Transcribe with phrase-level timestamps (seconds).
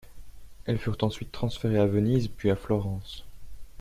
[0.65, 3.23] Elles furent ensuite transférées à Venise, puis à Florence.